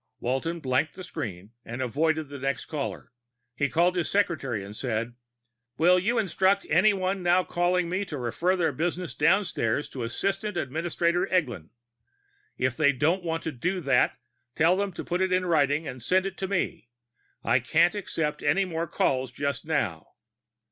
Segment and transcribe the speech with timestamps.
[0.19, 3.11] Walton blanked the screen and avoided the next caller.
[3.55, 5.13] He called his secretary and said,
[5.77, 11.27] "Will you instruct everyone now calling me to refer their business downstairs to Assistant Administrator
[11.29, 11.69] Eglin.
[12.57, 14.17] If they don't want to do that,
[14.55, 16.89] tell them to put it in writing and send it to me.
[17.43, 20.13] I can't accept any more calls just now."